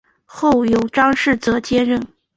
[0.25, 2.07] 后由张世则接任。